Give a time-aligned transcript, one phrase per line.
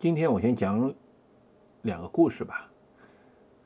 [0.00, 0.90] 今天我先讲
[1.82, 2.70] 两个故事吧。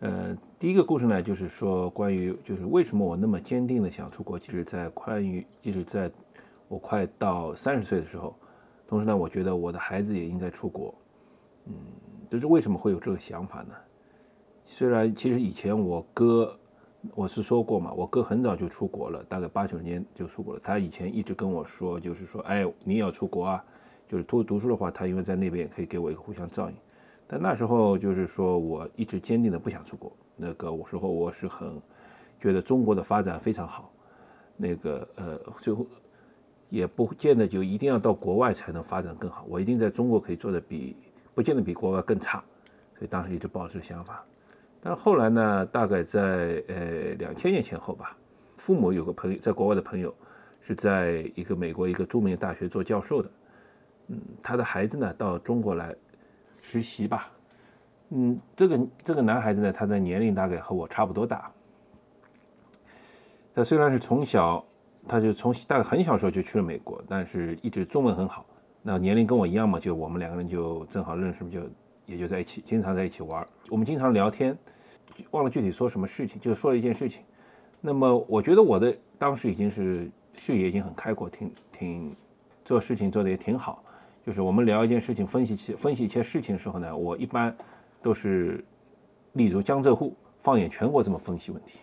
[0.00, 6.10] 呃，第一个故事呢，就是说关于就是为什么我那么坚定的想出国，即使在关于即使在
[6.67, 8.34] 我快到三十岁的时候，
[8.84, 10.92] 同时呢，我觉得我的孩子也应该出国。
[11.66, 11.74] 嗯，
[12.28, 13.74] 就是为什么会有这个想法呢？
[14.64, 16.58] 虽然其实以前我哥。
[17.14, 20.60] 我是说过嘛，我哥很早就出国了，大概八九年就出国了。
[20.64, 23.64] 他以前一直跟我说，就是说，哎，你也要出国啊，
[24.07, 26.76] 就是读读书的话，他因为在那边也可以给我一个互相照应。
[27.26, 30.12] 但那时候就是说我一直坚定的不想出国。
[30.36, 31.81] 那个我时候我是很
[32.39, 33.91] 觉得中国的发展非常好，
[34.57, 35.87] 那个呃，最后
[36.69, 40.97] 也不见得就一定要到国外才能发展更好，我一定在中国可以做的比
[41.34, 42.43] 不见得比国外更差。
[42.97, 44.25] 所以当时一直抱着想法。
[44.81, 45.67] 但后来呢？
[45.67, 48.15] 大概在呃两千年前后吧，
[48.55, 50.15] 父母有个朋友在国外的朋友，
[50.61, 53.31] 是在一个美国一个著名的大学做教授的，
[54.09, 55.95] 嗯，他的孩子呢到中国来
[56.61, 57.31] 实习吧，
[58.11, 61.51] 嗯，这个这个男孩子呢，他的年龄大概和我差不多大，
[63.55, 64.65] 他虽然是从小，
[65.09, 68.45] 他就从大概很小时候就去了美国，但是一直中文很好，
[68.83, 71.61] 那年龄跟我一样嘛，就我们两个人就正好认识，就
[72.06, 74.56] 也就在一起，经常在一起玩，我们经常聊天。
[75.31, 77.23] 忘了具体说什么事情，就说了一件事情。
[77.81, 82.17] 那么我觉得我的当时已经是视野已经很开阔，挺挺
[82.65, 83.84] 做事情做的也挺好。
[84.25, 87.55] 就是我们聊一件事情，分析起分析一些事情的时候呢，我一般
[88.00, 88.64] 都是
[89.33, 91.81] 立足江浙沪，放眼全国这么分析问题。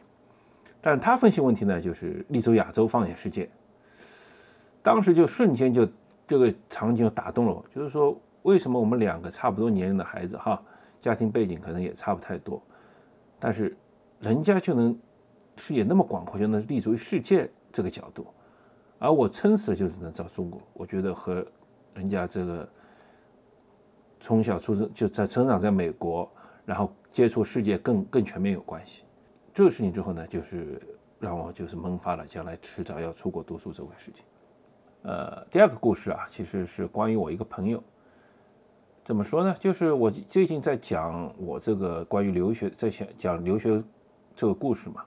[0.82, 3.48] 但是他分析问题呢，就是立足亚洲，放眼世界。
[4.82, 5.88] 当时就瞬间就
[6.26, 10.60] 这个场景打动了我，就是说为什么我们两个差不多年龄的孩子哈，
[11.00, 12.60] 家庭背景可能也差不太多。
[13.40, 13.78] 但是，
[14.20, 14.98] 人家就能
[15.58, 18.26] 视野那么广阔，就能立足于世界这个角度，
[18.98, 20.60] 而我撑死了就只能找中国。
[20.74, 21.46] 我觉得和
[21.94, 22.68] 人家这个
[24.20, 26.30] 从小出生就在成长在美国，
[26.66, 29.04] 然后接触世界更更全面有关系。
[29.54, 30.82] 这个事情之后呢，就是
[31.20, 34.24] 让我就是萌发了将来迟早要出国读书这回事情。
[35.04, 37.84] 呃，第二个故事啊，其实是关于我一个朋友。
[39.04, 39.56] 怎么说呢？
[39.60, 43.84] 就是我最近在讲我这个关于留学，在讲讲留学
[44.36, 45.04] 这个故事嘛，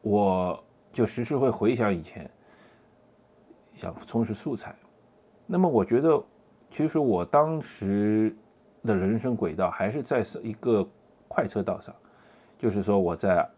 [0.00, 2.30] 我就时时会回想以前，
[3.76, 4.74] 想充实素材。
[5.46, 6.20] 那么我觉得，
[6.70, 8.34] 其实我当时
[8.82, 10.84] 的人生轨道还是在一个
[11.28, 11.94] 快车道上，
[12.58, 13.48] 就是说我在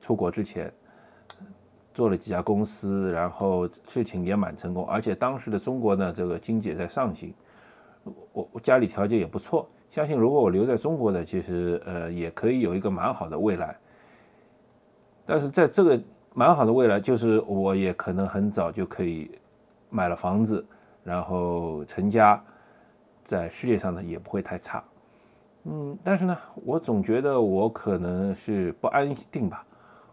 [0.00, 0.72] 出国之前
[1.92, 7.34] 做了几家公司，然后事情也蛮成功，而且当时的中国呢，这个经济也在上行。
[8.32, 13.76] 我我家里条件也不错，相信如果我留在中国呢，其实呃也可以有一个蛮好的未来。
[15.26, 16.00] 但是在这个
[16.32, 19.30] 蛮好的未来，就是我也可能很早就可以
[19.90, 20.64] 买了房子，
[21.04, 22.42] 然后成家，
[23.22, 24.82] 在事业上呢也不会太差。
[25.64, 29.64] 嗯，但是呢，我总觉得我可能是不安定吧，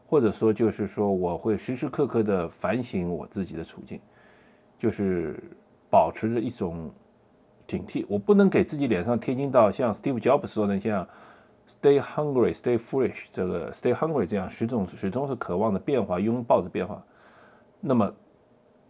[0.08, 4.00] 或者说就是说我会时时刻刻的反省我自己的处境，
[4.78, 5.42] 就是
[5.90, 6.92] 保持着一种。
[7.68, 11.04] 警惕，我不能给自己脸上贴金到像 Steve Jobs 说的像
[11.68, 17.04] “Stay hungry, stay foolish” 这个 “Stay hungry” 这样始终始终是渴望的变化、拥抱的变化，
[17.82, 18.14] 那么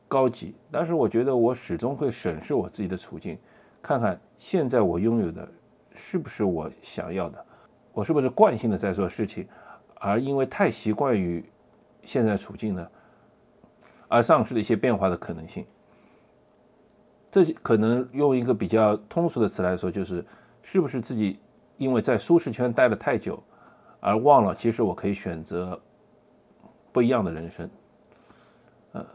[0.07, 0.55] 高级。
[0.71, 3.37] 但是我觉得我始终会审视我自己的处境，
[3.81, 5.47] 看看现在我拥有的
[5.93, 7.45] 是不是我想要的，
[7.93, 9.47] 我是不是惯性的在做事情，
[9.95, 11.43] 而因为太习惯于
[12.03, 12.87] 现在处境呢，
[14.07, 15.65] 而丧失了一些变化的可能性。
[17.31, 20.25] 这可能用一个比较通俗的词来说，就是
[20.61, 21.37] 是不是自己
[21.77, 23.43] 因为在舒适圈待了太久，
[23.99, 25.77] 而忘了其实我可以选择
[26.93, 27.69] 不一样的人生。
[28.93, 29.05] 呃，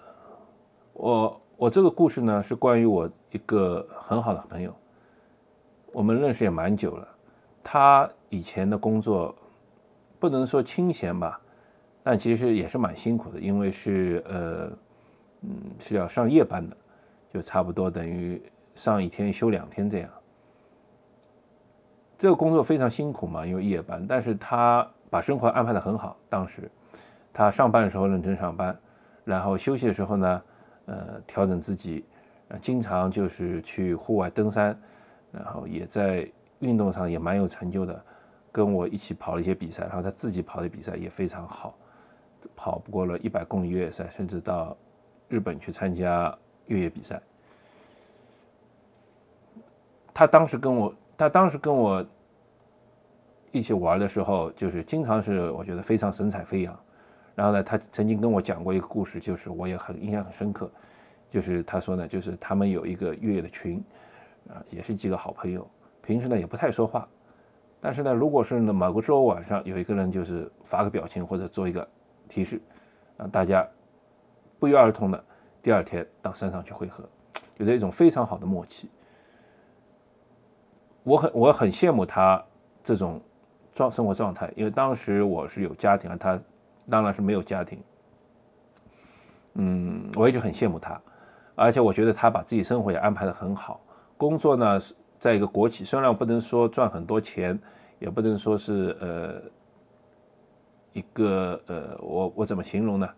[1.00, 4.74] 我我这个故事呢是关于我一个很好的朋友，
[5.92, 7.08] 我们认识也蛮久了。
[7.64, 9.34] 他以前的工作
[10.18, 11.40] 不能说清闲吧，
[12.02, 14.70] 但其实也是蛮辛苦的，因为是呃
[15.40, 16.76] 嗯是要上夜班的。
[17.32, 18.42] 就差不多等于
[18.74, 20.10] 上一天休两天这样，
[22.18, 24.04] 这个工作非常辛苦嘛，因为夜班。
[24.04, 26.16] 但是他把生活安排的很好。
[26.28, 26.68] 当时
[27.32, 28.76] 他上班的时候认真上班，
[29.24, 30.42] 然后休息的时候呢，
[30.90, 32.04] 呃，调整自己，
[32.60, 34.76] 经常就是去户外登山，
[35.30, 38.04] 然后也在运动上也蛮有成就的，
[38.50, 41.74] 跟我一起跑了一些比赛，然后他自己跑的比赛也非常好，
[42.56, 44.76] 跑不过了一百公里越野赛，甚至到
[45.28, 46.36] 日本去参加。
[46.66, 47.20] 越野比赛，
[50.14, 52.06] 他当时跟我，他当时跟我
[53.50, 56.80] 一起玩的时候，就是经常是我觉得非常神采飞扬。
[57.34, 60.70] 然后呢，他曾经跟我讲过一个故事，就是我也很印象很深刻，
[61.28, 63.82] 就是他说呢，就是他们有一个越野的群，
[64.48, 65.66] 啊，也是几个好朋友。
[66.02, 67.08] 平时呢也不太说话，
[67.80, 71.86] 但是呢，如果是呢某个周五晚上有一个人就是发个表情或者做一个
[72.28, 72.60] 提示，
[73.16, 73.66] 啊，大家
[74.58, 75.24] 不约而同的
[75.62, 77.08] 第二天到山上去汇合，
[77.58, 78.90] 有着一种非常好的默契。
[81.02, 82.42] 我很我很羡慕他
[82.82, 83.20] 这种
[83.72, 86.38] 状生活状态，因为当时我是有家庭了，他
[86.88, 87.82] 当然是没有家庭。
[89.54, 91.00] 嗯，我一直很羡慕他，
[91.54, 93.80] 而且我觉得他把自己生活也安排的很好。
[94.16, 94.78] 工作呢，
[95.18, 97.58] 在一个国企，虽然不能说赚很多钱，
[97.98, 99.42] 也不能说是呃
[100.92, 103.08] 一个呃，我我怎么形容呢？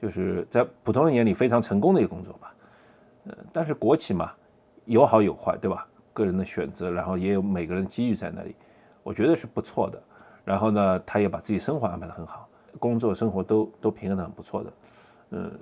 [0.00, 2.54] 就是在普通人眼里非常成功的一个工作吧。
[3.24, 4.32] 呃，但是国企嘛，
[4.84, 5.86] 有好有坏，对吧？
[6.12, 8.56] 个人的选择，然后也有每个人机遇在那里，
[9.02, 10.02] 我觉得是不错的。
[10.44, 12.47] 然后呢，他也把自己生活安排的很好，
[12.78, 14.72] 工作生活都都平衡的很不错的。
[15.30, 15.58] 嗯。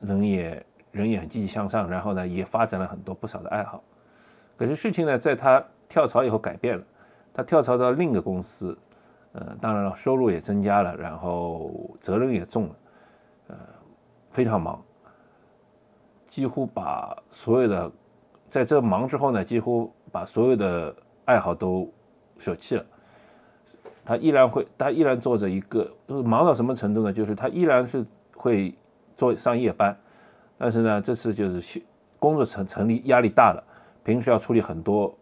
[0.00, 3.82] 人也人也很积极向上，然后呢，也发展了很多不少的爱好。
[4.54, 6.84] 可是事情呢，在他跳槽以后改变了，
[7.32, 8.76] 他跳槽到另一个公司，
[9.32, 12.76] 呃，当然了，收入也增加了，然后责任也重了，
[13.48, 13.56] 呃，
[14.30, 14.84] 非常忙，
[16.26, 17.90] 几乎把所有的
[18.50, 20.94] 在这忙之后呢，几乎把所有的
[21.24, 21.90] 爱好都
[22.36, 22.84] 舍弃了。
[24.06, 27.12] 他依然会，他依然做着一个，就是忙到什么程度呢？
[27.12, 28.02] 就是他依然是
[28.34, 28.74] 会。
[29.16, 29.98] 做上夜班，
[30.58, 31.82] 但是呢，这次就是
[32.18, 33.64] 工作成成立压力大了，
[34.04, 35.16] 平时要处理很多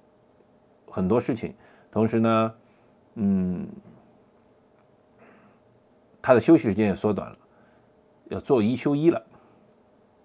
[0.91, 1.55] 很多事情，
[1.93, 2.55] 同时呢，
[3.15, 3.69] 嗯，
[6.21, 7.37] 他的休息时间也缩短了，
[8.31, 9.23] 要做一休一了，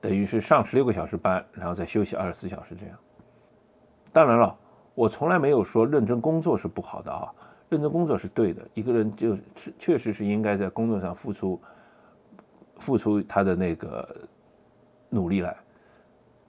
[0.01, 2.97] 等于是上十六个小时班，然后再休息二十四小时这样。
[4.11, 4.57] 当然了，
[4.95, 7.31] 我从来没有说认真工作是不好的啊，
[7.69, 9.41] 认真工作是对的，一个人就是
[9.77, 11.59] 确实是应该在工作上付出。
[12.81, 14.07] 付出他的那个
[15.09, 15.53] 努力来，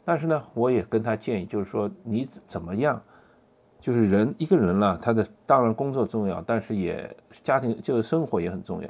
[0.05, 3.03] 但是呢，我也跟他建议，就是说你怎么样，
[3.81, 8.89] 就是人一个人了，他的当然工作重要，但是也家庭就是生活也很重要。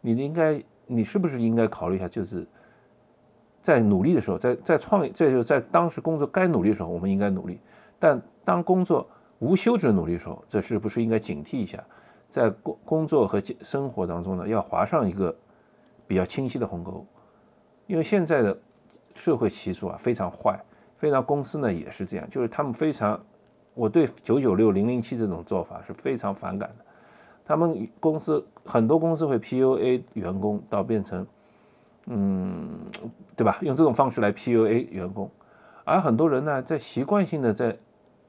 [0.00, 2.44] 你应该，你是不是应该考虑一下，就是
[3.62, 7.54] 在努力的时候，在在创业，这就在当时工作该努力的时候，我们应该努力；
[8.00, 9.08] 但当工作
[9.40, 11.84] 无休止的努力的时候，这是不是应该警惕一下，
[12.30, 15.36] 在工工作和生活当中呢，要划上一个。
[16.06, 17.06] 比较清晰的鸿沟，
[17.86, 18.58] 因为现在的
[19.14, 20.60] 社会习俗啊非常坏，
[20.96, 23.24] 非常公司呢也是这样，就是他们非常，
[23.74, 26.84] 我对九九六零零七这种做法是非常反感的。
[27.44, 31.24] 他们公司很多公司会 PUA 员工到变成，
[32.06, 32.80] 嗯，
[33.36, 33.58] 对吧？
[33.60, 35.30] 用这种方式来 PUA 员工，
[35.84, 37.78] 而很多人呢在习惯性的在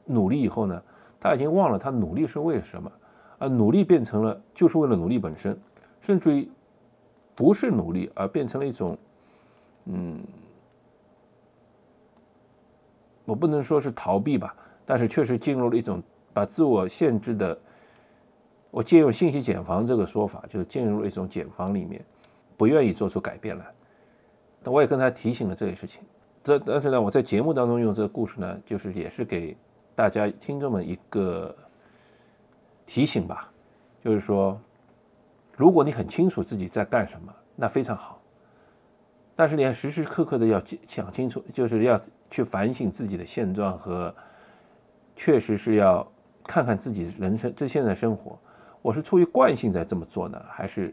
[0.06, 0.80] 努力以后呢，
[1.22, 2.92] 他已经忘了他努力是为了什么，
[3.38, 5.58] 而努力变成了就是为了努力本身，
[6.02, 6.50] 甚至于。
[7.34, 8.96] 不是努力，而变成了一种，
[9.86, 10.22] 嗯，
[13.26, 14.54] 我不能说是逃避吧，
[14.86, 16.04] 但是确实进入了一种
[16.34, 17.58] 把自我限制的。
[18.70, 22.04] 我借用信息茧房这个说法，就是进入了一种茧房里面，
[22.58, 23.66] 不愿意做出改变来。
[24.66, 26.04] 我也跟他提醒了这个事情。
[26.44, 29.58] 这但是呢，我在节目当中用这个故事呢，就是也是给
[30.02, 31.56] 大家听众们一个
[32.88, 33.52] 提醒吧，
[34.04, 34.60] 就是说。
[35.56, 38.20] 如果你很清楚自己在干什么，那非常好。
[39.36, 42.00] 但是你要时时刻刻的要想清楚，就是要
[42.32, 44.16] 去反省自己的现状和，
[45.16, 46.12] 确实是要
[46.44, 48.40] 看看自己人生这现在生活，
[48.82, 50.92] 我是出于惯性在这么做呢，还是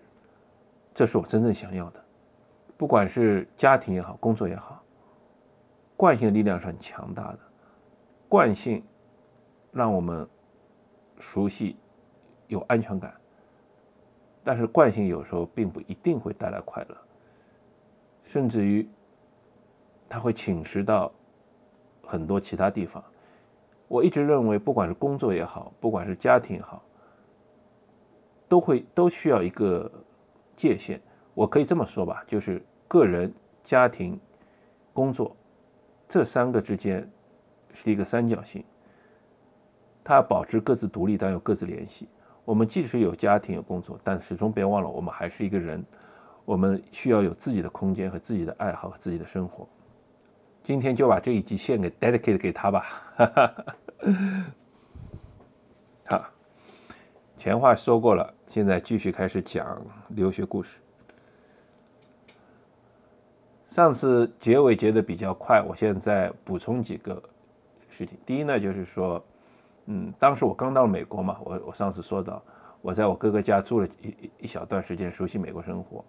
[0.92, 2.04] 这是我真正想要的？
[2.76, 4.82] 不管是家庭也好，工作也好，
[5.96, 7.38] 惯性的力量是很强大的。
[8.28, 8.84] 惯性
[9.72, 10.28] 让我们
[11.18, 11.76] 熟悉，
[12.46, 13.14] 有安全感。
[14.44, 16.96] 但是惯性有时候并不一定会带来快乐，
[18.24, 18.88] 甚至于，
[20.08, 21.12] 它会侵蚀到
[22.02, 23.04] 很多其他地方。
[23.88, 26.82] 我一直认为，不管是工作也好，不管是家庭也好，
[28.48, 29.90] 都会都需要一个
[30.56, 31.00] 界限。
[31.34, 33.32] 我可以这么说吧，就是个人、
[33.62, 34.18] 家庭、
[34.92, 35.36] 工作
[36.08, 37.06] 这三个之间
[37.72, 38.64] 是一个三角形，
[40.08, 42.08] 它保持各自独立，但又各自联系。
[42.46, 45.84] 我们即使有家庭有工作，但始终别忘了，我们还是一个人。
[46.46, 49.68] 我们需要有自己的空间和自己的爱好和自己的生活。
[50.62, 52.86] 今天就把这一集献给 dedicate 给他吧。
[56.08, 56.24] 好，
[57.36, 60.80] 前话说过了，现在继续开始讲留学故事。
[63.66, 67.22] 上次结尾结的比较快，我现在补充几个
[67.90, 68.16] 事情。
[68.24, 69.22] 第一呢，就是说。
[69.90, 72.42] 嗯，当时我刚到美国嘛，我我上次说到，
[72.82, 76.04] 我在我哥哥家住了一一小段时间，熟悉美国生活。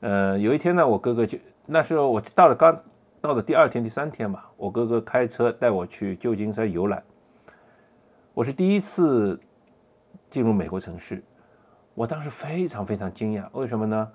[0.00, 2.82] 呃，有一天呢，我哥哥就那时候我到了刚
[3.20, 7.02] 到了第二天、第三天吧，我哥哥开车带我去旧金山游览。
[8.32, 9.38] 我是第一次
[10.30, 11.22] 进入美国城市，
[11.94, 14.10] 我当时非常非常惊讶，为什么呢？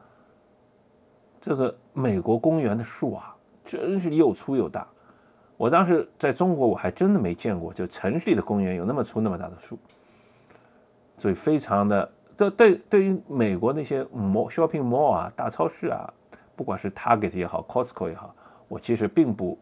[1.40, 4.88] 这个美国公园的树啊，真是又粗又大。
[5.62, 9.77] 我当时在中国，我还真的没见过，就城市里的公园有那么粗、那么大的树，
[11.20, 12.12] 所以非常的。
[12.36, 16.12] 对对，对于美国那些 mall shopping mall 啊，大超市啊，
[16.56, 18.34] 不管是 Target 也好，Costco 也好，
[18.68, 19.56] 我其实并不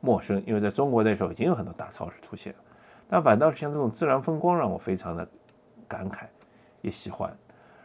[0.00, 2.54] 陌生，因为在中国那时候已经有很多大超市出现。
[3.06, 5.28] 但反倒是像这种自然风光，让我非常的
[5.86, 6.20] 感慨，
[6.80, 7.30] 也喜欢。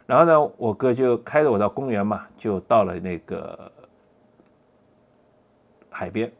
[0.06, 3.70] 然后呢，我哥就开着我到公园嘛，就到了那个
[5.90, 6.32] 海边。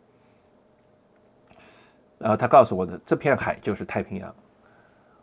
[2.19, 4.35] 然后他告诉我的，这片海就是太平洋，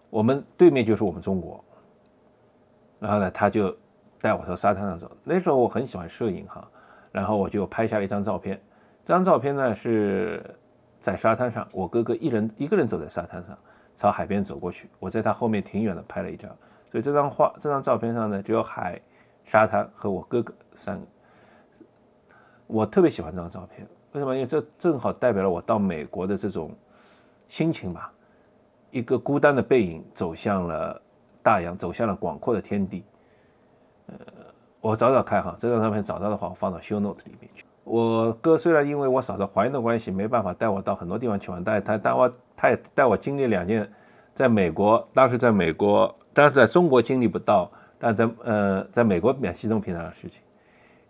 [0.10, 1.62] 我们对面就是我们中国。
[2.98, 3.76] 然后呢，他就
[4.22, 5.12] 带我到沙滩上走。
[5.24, 6.66] 那时候我很喜欢摄影哈，
[7.12, 8.60] 然后我就拍下了一张照片。
[9.04, 10.42] 这张照片呢是
[10.98, 13.58] 在沙滩上，我哥哥一人一个人走在沙滩上，
[13.98, 14.90] 朝海边走过去。
[14.98, 16.50] 我在他后面挺远的拍了一张。
[16.90, 19.00] 所以这张画这张照片上呢，只有海、
[19.44, 21.06] 沙滩和我哥哥三个。
[22.68, 24.34] 我特别喜欢这张照片，为什么？
[24.34, 26.72] 因为这正好代表了我到美国的这种。
[27.48, 28.12] 心情吧，
[28.92, 31.02] 一个孤单的背影走向了
[31.42, 33.04] 大洋，走向了广阔的天地。
[34.08, 34.16] 呃，
[34.82, 37.66] 我找找看哈，这张照片找到的话，我放到 show note 里面去。
[37.84, 43.88] 我哥虽然因为我嫂子怀孕的关系，没办法带我到很多地方去玩，但他带我他也带我经历两件，
[44.34, 50.42] 在美国，当时在美国，但是在中国经历不到，但在呃，在美国免稀松平常的事情。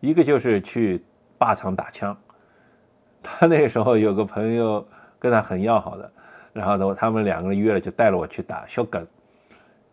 [0.01, 1.04] 一个就是去
[1.39, 2.15] 靶场打枪，
[3.24, 4.86] 他那时候有个朋友
[5.18, 6.12] 跟他很要好的。
[6.56, 9.06] 然后呢，他们两个人约了，就带了我去打小梗，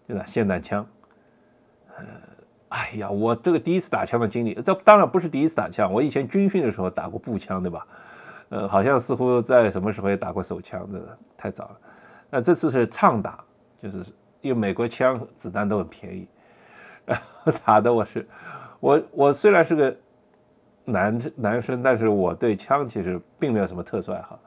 [0.09, 0.87] 就打霰弹枪。
[1.97, 2.05] 呃，
[2.69, 7.85] 哎呀，我这个第一次打枪的经历，这当然不是第一次打枪，我以前军训的时候打过步枪，对吧？
[8.51, 11.77] 呃，好像似乎在什么时候也打过手枪，真的太早了。
[12.31, 13.43] 那这次是畅打，
[13.83, 16.29] 就是因为美国枪子弹都很便宜，
[17.05, 18.25] 然后打的我是，
[18.79, 19.97] 我我虽然是个
[20.85, 24.39] 男男生，但是我对枪其实并没有什么特殊爱好。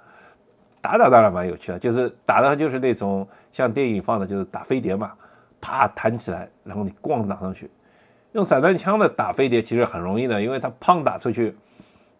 [0.86, 5.14] 打打当然蛮有趣的，就是打的就是那种像电影放的，就是打飞碟嘛，
[5.60, 7.72] 啪弹起来，然后你咣打上去。
[8.34, 11.58] 用散弹枪的打飞碟其实很容易的，因为它砰打出去，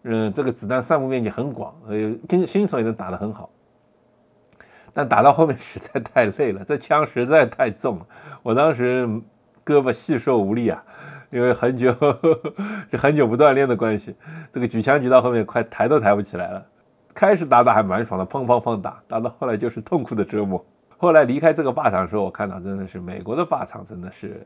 [0.02, 3.48] 嗯，这个子弹散布面积很广，所以新新手也能打得很好。
[4.92, 8.06] 但打到后面实在太累了，这枪实在太重了，
[8.42, 9.06] 我当时
[9.64, 10.82] 胳膊细瘦无力啊，
[11.30, 11.94] 因为很久
[12.88, 14.16] 就很久不锻炼的关系，
[14.50, 16.66] 这个举枪举到后面快抬都抬不起来了。
[17.16, 20.62] 开始打打还蛮爽的，砰砰砰打，打到后来就是痛苦的折磨。
[20.98, 24.44] 后来离开这个靶场的时候，我看到真的是美国的靶场真的是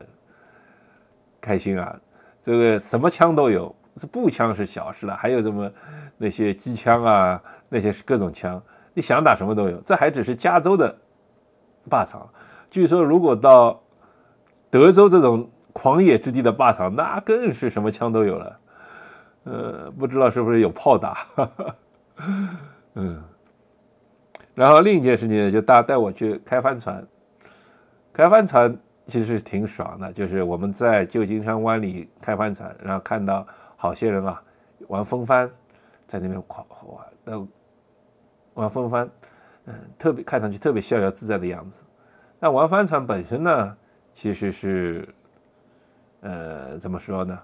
[1.41, 1.93] 开心啊！
[2.41, 5.69] 这个什么枪都有，这步枪是小事了，还有什么
[6.17, 8.61] 那些机枪啊，那些是各种枪，
[8.93, 9.77] 你想打什么都有。
[9.81, 10.95] 这还只是加州的
[11.89, 12.27] 靶场，
[12.69, 13.81] 据说如果到
[14.69, 18.59] 德州这种狂野之地的靶场，那更是什么枪都有了。
[19.43, 21.25] 呃，不知道是不是有炮打。
[22.95, 23.23] 嗯，
[24.55, 27.05] 然后另一件事情呢，就大家带我去开帆船。
[28.13, 33.47] 开帆船其实是挺爽的，就是我们在旧金山湾里开帆船，然后看到
[33.77, 34.43] 好些人啊
[34.87, 35.49] 玩风帆，
[36.05, 37.47] 在那边狂玩，都
[38.53, 39.09] 玩风帆，
[39.65, 41.83] 嗯，特别看上去特别逍遥自在的样子。
[42.39, 43.77] 那玩帆船本身呢，
[44.13, 45.07] 其实是，
[46.19, 47.39] 呃，怎么说呢？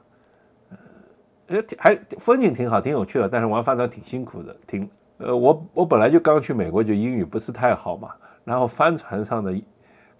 [1.47, 8.13] 呃，还风景挺好，挺有趣的，但是玩帆船挺辛苦的，挺呃，我我本来就刚去美国，就英语不是太好嘛，
[8.43, 9.59] 然后帆船上的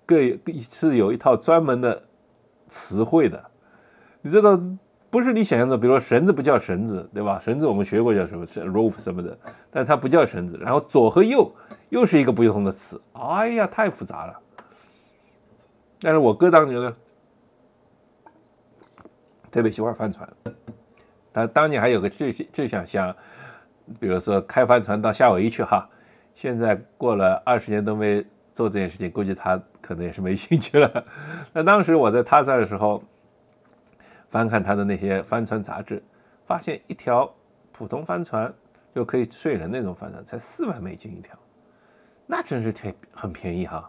[0.06, 0.18] 各
[0.60, 2.02] 是有一套专门的
[2.68, 3.44] 词汇的，
[4.22, 4.60] 你知道
[5.10, 7.40] 不是你想象中，比如说绳子不叫绳子，对吧？
[7.40, 9.38] 绳子我们学过叫什么，rope 什么的，
[9.70, 11.52] 但它不叫绳子，然后左和右
[11.90, 14.40] 又是一个不同的词，哎呀，太复杂了。
[16.00, 16.96] 但是我哥当年呢，
[19.52, 20.28] 特别喜欢帆船。
[21.38, 23.16] 他当年还有个志志向，想，
[24.00, 25.88] 比如说开帆船到夏威夷去哈。
[26.34, 31.06] 现在过了二十年都没做这件事情，估计他可能也是没兴趣了。
[31.54, 33.04] 那当时我在他这儿的时候，
[34.28, 36.02] 翻看他的那些帆船杂志，
[36.48, 37.32] 发现一条
[37.72, 38.52] 普通帆船
[38.96, 41.38] 就可以睡人那种帆船才四万美金一条，
[42.26, 43.88] 那真是挺很便宜哈。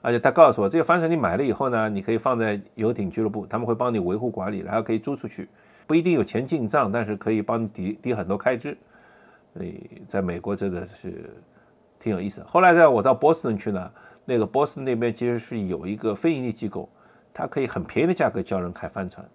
[0.00, 5.46] 而且他告诉我，这个帆船你买了以后呢，你可以放在游艇俱乐部，他们会帮你维护管理，然后可以租出去。
[5.86, 8.76] 不一定有钱进账，但是可以帮你抵抵很多开支。
[9.54, 11.30] 所以在美国真的是
[11.98, 12.42] 挺有意思。
[12.42, 13.92] 后来呢我到波士顿去呢，
[14.24, 16.88] 那个波士顿那边其实是有一个非盈利机构，
[17.32, 19.26] 它可以很便宜的价格教人开帆船，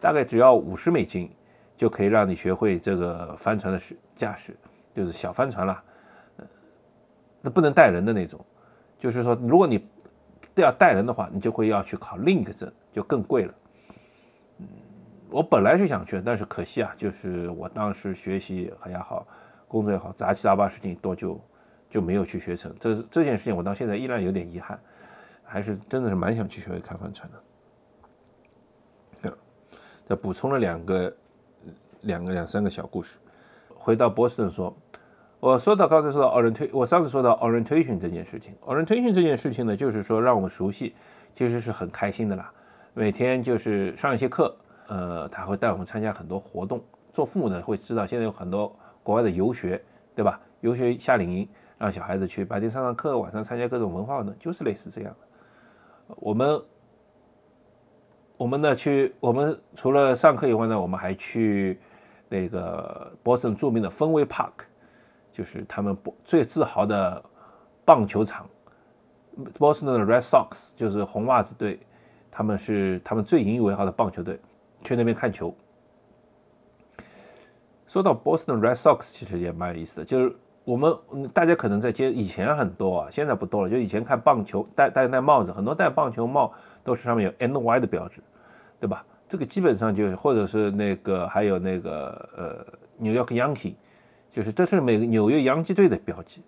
[0.00, 1.30] 大概只要五十美金
[1.76, 4.56] 就可以让你学会这个帆船的驶驾驶。
[4.94, 5.84] 就是小帆船啦，
[7.42, 8.42] 那不能带人的那种。
[8.98, 9.86] 就是说，如果你
[10.54, 13.54] 都要带人的话，你就会要去考另一个证，就更贵了。
[15.36, 19.26] 我本来是想去，但是可惜啊，就是我当时学习也好，
[19.68, 21.38] 工作也好，杂七杂八事情多，就
[21.90, 22.74] 就没有去学成。
[22.80, 24.80] 这这件事情，我到现在依然有点遗憾，
[25.44, 27.38] 还是真的是蛮想去学会开帆船的。
[30.06, 31.14] 再补充了两个、
[32.00, 33.18] 两个、两三个小故事。
[33.74, 34.74] 回到波士顿说，
[35.38, 40.94] 我说到刚才说到 orientation，我上次说到 orientation 这件事情，orientation 这件事情呢，就是说让我熟悉，
[41.34, 42.50] 其实是很开心的啦。
[42.94, 44.56] 每天就是上一些课，
[44.88, 46.82] 呃，他会带我们参加很多活动。
[47.12, 49.82] 做父母的会知道，现在有很多国外的游学，
[50.14, 50.40] 对吧？
[50.60, 56.16] 游学夏令营，让小孩子去白天上上课，晚上参加各种文化活动，就是类似这样的。
[56.16, 56.62] 我们。
[58.38, 61.80] 我们呢去，我们除了上课以外呢，我们还去
[62.28, 64.66] 那个波士顿著名的芬威 Park，
[65.32, 67.24] 就是他们最自豪的
[67.82, 68.46] 棒球场。
[69.58, 71.80] 波士顿的 Red Sox 就是红袜子队，
[72.30, 74.38] 他们是他们最引以为豪的棒球队，
[74.86, 75.54] 去那边看球。
[77.86, 80.94] 说到 Boston Red Sox，其实也蛮有意思的，就是我们
[81.34, 83.68] 大家可能在街以前很多啊，现在不多了。
[83.68, 86.52] 就以前看棒球，戴戴戴帽子，很多戴棒球帽。
[86.86, 88.20] 都是上面有 NY 的标志，
[88.78, 89.04] 对吧？
[89.28, 92.64] 这个基本上就或者是那个还有那个呃
[92.96, 93.74] ，New York Yankee，
[94.30, 96.44] 就是这是每个纽约洋基队的标记。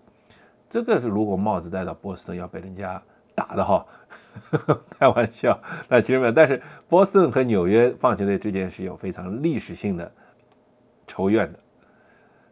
[0.70, 3.02] 这个如果帽子戴到波士顿要被人家
[3.34, 3.84] 打的哈，
[4.98, 6.32] 开玩笑，那其实没有。
[6.32, 10.10] 但是波士顿和纽约棒球队之间是有非常历史性的
[11.06, 11.58] 仇怨的。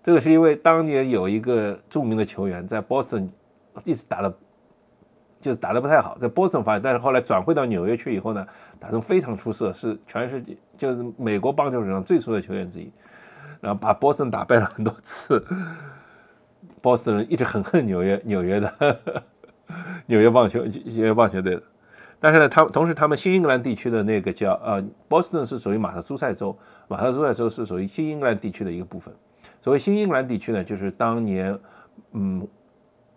[0.03, 3.31] 这个是因为当年有一个著名的球员在波士顿
[3.85, 4.35] 一直打的。
[5.39, 8.45] 就是打的不太好，在波士顿发展，但是后来转会到纽约去以后呢，
[8.81, 12.91] 打成非常出色，是全世界就是美国棒球史上最出色的球员之一，
[13.61, 15.45] 然后把波士顿打败了很多次。
[16.81, 18.99] 波士顿人一直很恨纽约纽约的
[20.07, 21.63] 纽约棒球纽约棒球队的，
[22.19, 26.57] 但是呢，他同时他们新英格兰地区的那个叫呃波士顿是属于马萨诸塞州，
[26.89, 29.15] 马萨诸塞州是属于新英格兰地区的一个部分。
[29.61, 31.59] 所谓新英格兰地区呢，就是当年
[32.13, 32.47] 嗯。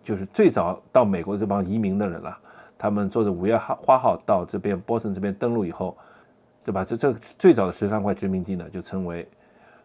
[0.02, 2.36] 就是最早到美国这帮移民的人了，
[2.80, 5.96] 他们坐着五月号花号到这边波士顿这边登陆以后，
[6.64, 6.84] 对吧？
[6.84, 9.30] 这这最早的十三块殖民地呢，就称为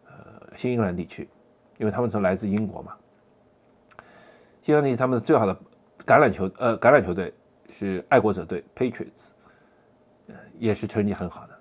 [0.06, 0.14] 呃
[0.56, 1.28] 新英格兰地区，
[1.76, 2.92] 因为他们从来自英国嘛。
[4.62, 5.54] 新英格兰地区他们最好的
[6.06, 7.34] 橄榄球呃橄榄球队
[7.76, 9.30] 是爱国者队 Patriots，
[10.58, 11.58] 也是成绩很好的。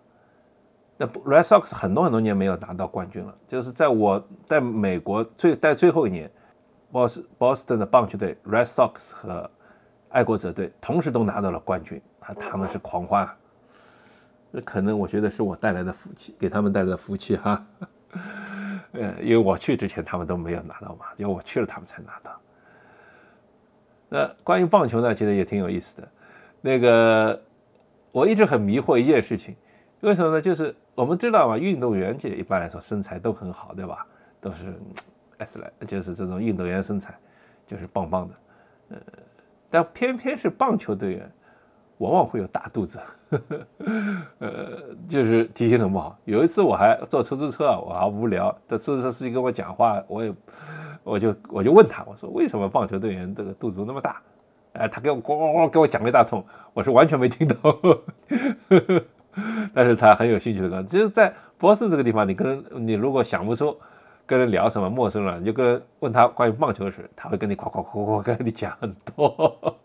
[0.97, 6.31] 那 Red Sox 很多很多年没有拿到冠军了，就是在我在美国最在最后一年。
[7.39, 9.49] ，Boston 的棒球队 Red Sox 和
[10.09, 13.27] 爱国者队同时都拿到了冠军，啊，他们是狂欢，
[14.51, 17.65] 那可能我觉得是我带来的福气，给他们带来的福气哈，
[18.93, 22.39] 呃，因为我去之前他们都没有拿到嘛，因为我去了他们才拿到。
[24.13, 26.07] 那关于棒球呢，其实也挺有意思的，
[26.61, 27.41] 那个
[28.11, 29.55] 我一直很迷惑一件事情，
[30.01, 30.39] 为什么呢？
[30.39, 34.05] 就是我们知道嘛，运动员界一般来说身材都很好，对吧？
[34.39, 34.71] 都是。
[35.39, 37.13] S 来就是这种运动员身材，
[37.67, 38.35] 就是棒棒的，
[38.89, 38.97] 呃，
[39.69, 41.29] 但偏偏是棒球队员，
[41.97, 42.99] 往往会有大肚子，
[44.37, 46.17] 呃，就是体型很不好。
[46.23, 50.33] 有一次我还坐出租车，我还无聊，这出租车司机跟我讲话，我也，
[51.03, 54.21] 我就我就问他，我说为什么棒球队员这个肚子那么大？
[54.73, 57.77] 哎，他给我咣咣咣给我讲了一大通，我是完全没听懂，
[59.73, 63.77] 但是他很有兴趣的讲，就是在波士这个地方，你跟你如果想不出。
[64.25, 69.77] 跟人聊什么陌生人，你就跟问他关于棒球的事，他会跟你夸夸夸夸跟你讲很多。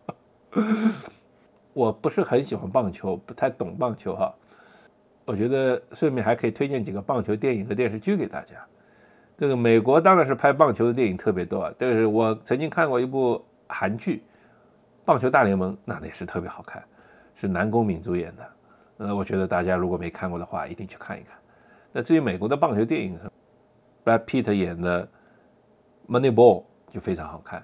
[1.74, 4.32] 我不是很喜欢棒球，不太懂棒球哈。
[5.24, 8.54] 我觉得顺便还可以推荐几个棒球电影和电视剧给大家。
[9.38, 14.16] 这个美国当然是拍棒球的电影特别多啊，这个是我曾经看过一部韩剧
[15.04, 16.82] 《棒球大联盟》，那也是特别好看，
[17.36, 18.42] 是南宫敏主演的。
[18.96, 21.38] 呃，我觉得大家如果没看过的话，一定去看一看。
[21.92, 23.16] 那至于美国的棒球电影
[24.04, 25.06] ，Brad Pitt 演的
[26.12, 26.34] 《Moneyball》
[26.92, 27.62] 就非常好看。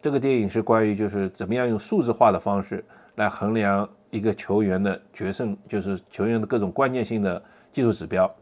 [0.00, 2.84] 这个电影是关于就是怎么样用数字化的方式
[3.16, 8.32] 来衡量一个球员的决胜，就是球员的各种关键性的技术指标。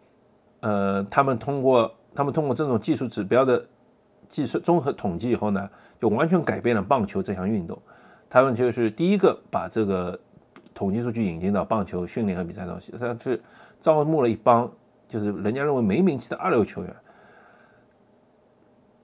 [0.63, 3.65] 呃，他们通过他们通过这种技术指标的
[4.27, 5.71] 计算综合统计以后呢，
[6.01, 7.81] 就完全改变了棒球这项运动。
[8.29, 10.19] 他们就是第一个把这个
[10.75, 13.39] 统计数据引进到棒球训练和比赛中去，他是
[13.81, 14.69] 招募了一帮。
[15.09, 16.97] 就是人家认为没名气的二流球员，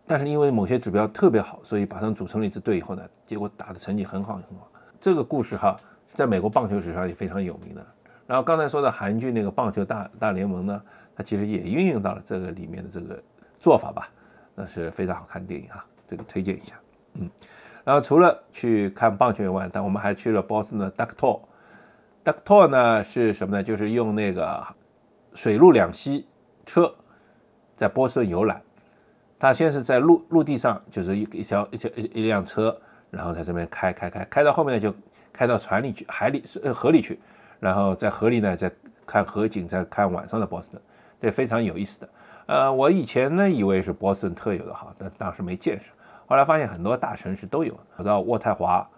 [0.06, 4.70] 但是因为某些指标特别好，所以把他们组成了一支队以后呢，结果打的成绩很好很好。
[4.98, 5.78] 这个故事哈，
[6.14, 7.86] 在美国棒球史上也非常有名的。
[8.26, 10.82] 然后刚才说的韩剧那个棒球大大联盟呢，
[11.18, 13.20] 它其实也运用到了这个里面的这个
[13.58, 14.08] 做法吧。
[14.54, 16.76] 那是非常好看的电影啊，这个推荐一下。
[17.14, 17.28] 嗯，
[17.82, 21.40] 然后除了去看棒球以外，但我们还去了波士顿的 Duck Tour。
[22.24, 23.62] Duck Tour 呢是什么呢？
[23.62, 24.64] 就是用那个
[25.34, 26.24] 水陆两栖
[26.64, 26.94] 车
[27.74, 28.62] 在波士顿游览。
[29.40, 32.76] 他先是在陆陆地上，就是一一条一条一一辆车，
[33.10, 34.92] 然后在这边开开开，开到后面呢就
[35.32, 37.20] 开到船里去，海里呃河里去，
[37.60, 38.68] 然后在河里呢再
[39.06, 40.82] 看河景，再看晚上的波士顿，
[41.20, 42.08] 这非常有意思的。
[42.46, 45.90] 呃，我以前呢以为是波士顿特有的哈，但当时没见识。
[46.26, 48.88] 后来发现很多大城市都有，跑到渥太华，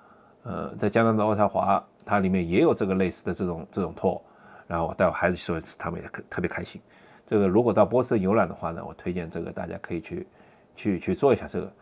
[0.42, 4.20] 呃，在加拿大渥太华，它里面也有这个类似的这种这种 tour，
[4.66, 6.80] 然后我带我孩子去一次，他们也特别开心。
[7.26, 10.26] 这个如果到波士顿游览的话呢，我推荐这个大家可以去
[10.74, 11.72] 去去做一下这个。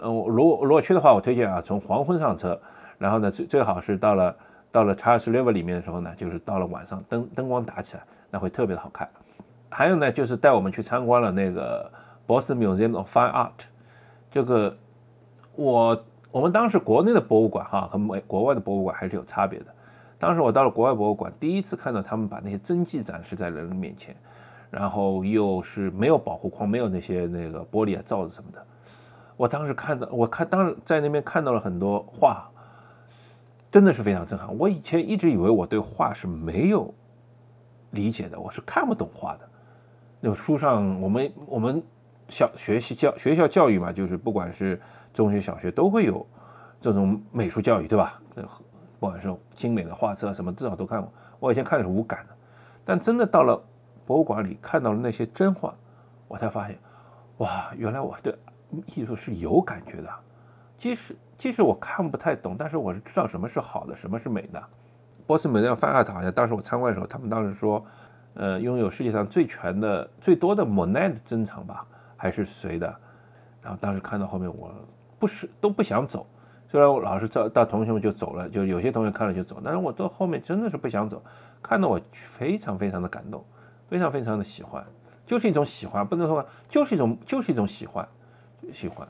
[0.00, 2.60] 呃，如果如果去的话，我推荐啊，从黄昏上车，
[2.98, 4.36] 然后呢最最好是到了
[4.70, 9.08] 到了 Charles River 里面的时候呢，就是到了晚上灯灯光打起来，那会特别的好看。
[9.76, 11.92] 还有呢，就是带我们去参观了那个
[12.26, 13.66] Boston Museum of Fine Art，
[14.30, 14.74] 这个
[15.54, 19.66] 我我们当时国内的博物馆哈和美国外的博物馆还是有差别的。
[20.18, 24.16] 当时我到了国外博物馆，第一次看到他们把那些真迹展示在人们面前。
[24.70, 28.66] 然后又是没有保护框，没有那些那个玻璃啊、罩子什么的。
[29.36, 32.48] 我当时看到，我看当时在那边看到了很多画，
[33.70, 34.56] 真的是非常震撼。
[34.58, 36.92] 我以前一直以为我对画是没有
[37.90, 39.48] 理解的，我是看不懂画的。
[40.26, 41.80] 那个书上，我们我们
[42.26, 44.80] 小学习教学校教育嘛，就是不管是
[45.14, 46.26] 中学、小学都会有
[46.80, 48.20] 这种美术教育，对吧？
[48.98, 51.08] 不管是精美的画册什么，至少都看过。
[51.38, 52.34] 我以前看的是无感的，
[52.84, 53.62] 但真的到了。
[54.04, 55.74] 博物馆里看到了那些真画，
[56.28, 56.76] 我才发现，
[57.38, 58.36] 哇，原来我对
[58.94, 60.08] 艺术是有感觉的。
[60.76, 64.62] 即使即使我看不太懂，但是我是知道什么是好的，什么是美的。
[65.24, 67.84] 波斯美那范阿塔好像当时我参观的时候，他们当时说，
[68.36, 72.86] 呃，拥有世界上最全的、最多的莫奈的珍藏吧，还是谁的？
[73.60, 74.72] 然后当时看到后面，我
[75.18, 76.26] 不是都不想走。
[76.68, 81.22] 虽然我老是到到同学们就走了，就有些同学看了就走，但是我到后面真的是不想走，
[81.62, 83.44] 看得我非常非常的感动。
[83.88, 84.84] 非常非常的喜欢，
[85.24, 88.04] 就是一种喜欢，不能说就是一种就是一种喜欢，
[88.72, 89.06] 喜欢，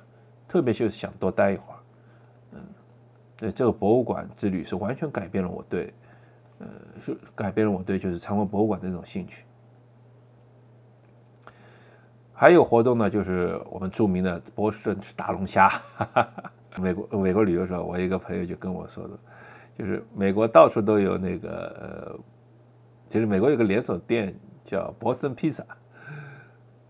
[0.46, 1.78] 特别就是想多待一会儿，
[2.52, 2.60] 嗯，
[3.38, 5.94] 对这个博物馆之旅是完全改变了我对，
[6.58, 6.66] 呃，
[7.00, 9.44] 是改变了我对就是参观博物馆的这种兴趣。
[12.32, 15.70] 还有活动呢，就是我们著名的波士顿吃大龙虾。
[16.76, 19.18] 美国美国旅游时候，我一个朋友就跟我说的，
[19.78, 21.48] 就是美国到处都有那个
[21.80, 22.18] 呃，
[23.08, 24.34] 其实美国有个连锁店。
[24.66, 25.64] 叫波士顿披萨，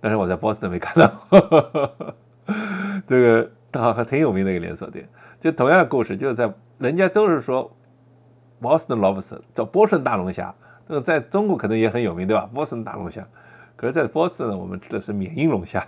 [0.00, 2.16] 但是我在波士顿没看到。
[3.06, 5.06] 这个倒还挺有名的一个连锁店。
[5.38, 7.70] 就同样的故事，就是在人家都是说
[8.60, 10.54] Boston lobster 叫波士顿大龙虾，
[10.88, 12.48] 这个在中国可能也很有名，对吧？
[12.52, 13.26] 波士顿大龙虾，
[13.76, 15.86] 可是在波士顿呢，我们吃的是缅因龙虾。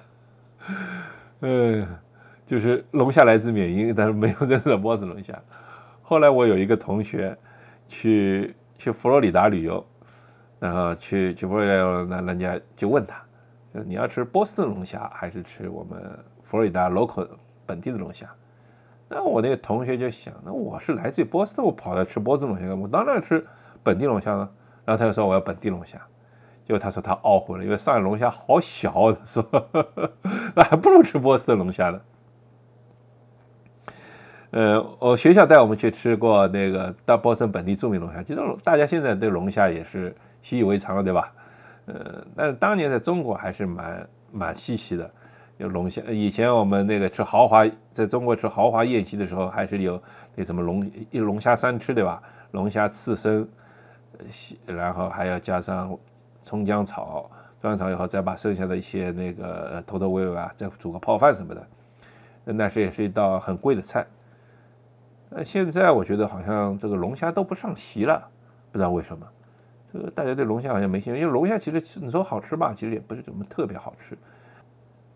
[1.41, 1.87] 嗯，
[2.47, 5.39] 就是龙虾来自缅因，但是没有真正的波士顿龙虾。
[6.03, 7.37] 后来我有一个同学
[7.89, 9.85] 去去佛罗里达旅游。
[10.61, 13.23] 然后去去佛罗里达，那人家就问他，
[13.71, 16.03] 你要吃波士顿龙虾还是吃我们
[16.43, 17.29] 佛罗里达 local
[17.65, 18.29] 本地的龙虾？
[19.09, 23.45] 那我那个同学就想，那我是来自于波士顿，我跑来吃波士顿龙虾，我当然吃
[23.83, 24.51] 本地龙虾了。
[24.85, 25.99] 然后他就说我要本地龙虾，
[26.65, 29.45] 结果他说他懊悔了，因为上海龙虾好小，他说
[30.55, 32.01] 那还不如吃波士顿龙虾呢。
[34.51, 40.15] 呃，我学校带我们去吃过那个大波士顿本地著名龙虾，其实大家现在对龙虾也是。
[40.41, 41.33] 习以为常了，对吧？
[41.87, 45.11] 呃，但是当年在中国还是蛮蛮稀奇的，
[45.59, 46.01] 有龙虾。
[46.09, 50.01] 以前我们那个吃豪华，在中国吃豪华宴席的时候，还是有
[50.35, 52.23] 那什么龙一龙虾三吃，对吧？
[52.53, 53.47] 龙虾刺身，
[54.67, 55.97] 然后还要加上
[56.41, 57.31] 葱姜炒，
[57.63, 61.67] 姜炒以后再把剩下的一些那个头头尾尾啊，再煮个泡饭什么的，
[62.45, 64.07] 那是也是一道很贵的菜。
[65.29, 68.27] 那现在我觉得好像这个龙虾都不上席了，
[68.73, 69.27] 不知道为什么。
[69.93, 74.17] 这个大家对龙虾好像没兴趣，因为龙虾其实你说好吃吧，其实也不是怎么特别好吃，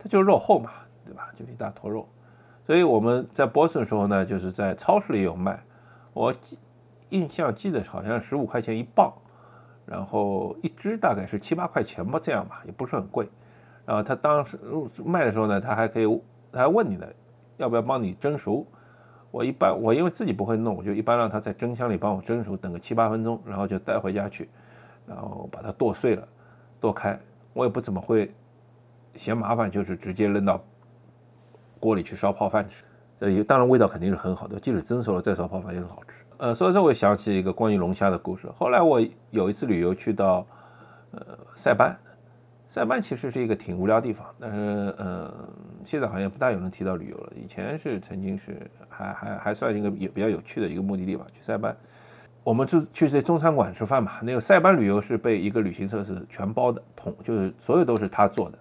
[0.03, 0.71] 它就是肉厚嘛，
[1.05, 1.29] 对吧？
[1.37, 2.09] 就一大坨肉。
[2.67, 5.63] 所以我们在波士顿的时候呢，就是在超市里有卖，
[6.13, 6.59] 我记
[7.11, 9.13] 印象记得好像十五块钱一磅，
[9.87, 13.29] 然后一只大概是七八块钱吧，这样吧，也不是很贵。
[13.85, 14.59] 然后他当时
[15.05, 17.15] 卖的时候呢，他还可以，他还问你的
[17.59, 18.67] 要不要帮你蒸熟。
[19.31, 24.49] 我一般我因为自己不会弄，我就一般让他在蒸箱里帮我蒸熟，等个七八分钟，然后就带回家去。
[25.05, 26.29] 然后把它剁碎了，
[26.81, 27.19] 剁开。
[27.55, 28.33] 我也不怎么会
[29.15, 30.63] 嫌麻烦，就是直接扔到
[31.81, 32.85] 锅里去烧泡饭吃。
[33.21, 36.17] 这当然味道肯定是很好的，即使蒸熟了再烧泡饭也很好吃。
[36.39, 38.49] 呃，所以说我想起一个关于龙虾的故事。
[38.53, 40.45] 后来我有一次旅游去到
[41.13, 41.21] 呃
[41.55, 41.97] 塞班，
[42.69, 45.33] 塞班其实是一个挺无聊的地方，但是嗯，
[45.85, 47.33] 现在好像不大有人提到旅游了。
[47.37, 51.77] 以前是曾经是还还还算一个有比较有趣的一个目的地吧，去塞班。
[52.43, 54.15] 我们就去这中餐馆吃饭嘛。
[54.21, 58.59] 那个塞班旅游是被一个旅行社是全包的，同就是所有都是他做的，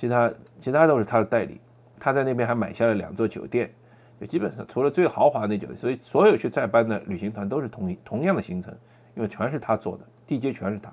[0.00, 1.60] 其他其他都是他的代理。
[1.98, 3.70] 他在那边还买下了两座酒店，
[4.18, 8.74] 就基本上除了最豪华那酒店，所以所有去塞班的旅行团都是同一同样的行程，
[9.14, 10.90] 因为全是他做的，地接全是他。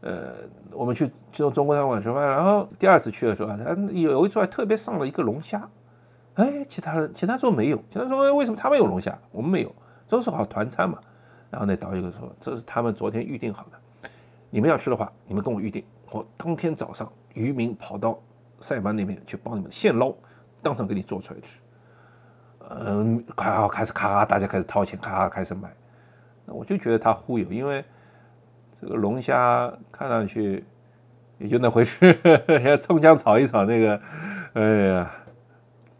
[0.00, 0.32] 呃，
[0.72, 5.68] 我们去去中国餐馆吃饭，然后第二次去的时候，他有一桌还特别上了一个龙虾，
[6.36, 9.70] 哎，其他人其他桌没有，其他桌为什么他们有龙虾，我们没有。
[10.06, 10.98] 都是好团餐嘛，
[11.50, 14.08] 然后那导游就说：“这是他们昨天预定好的，
[14.50, 18.18] 你们要吃的话，你们跟我预定，我当天早上渔民跑到
[18.60, 20.14] 塞班那边去帮你们现捞，
[20.62, 21.60] 当场给你做出来吃。”
[22.70, 25.70] 嗯，咔开始咔咔，大家开始掏钱，咔咔开始买。
[26.46, 27.84] 那我就觉得他忽悠，因为
[28.80, 30.64] 这个龙虾看上去
[31.36, 32.18] 也就那回事，
[32.64, 34.00] 要葱姜炒一炒那个，
[34.54, 35.10] 哎呀，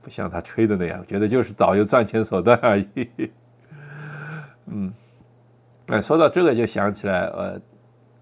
[0.00, 3.30] 不像他吹的那样，觉得就是导游赚钱手段而已。
[4.66, 4.90] 嗯，
[5.88, 7.60] 哎，说到这个就想起来，呃，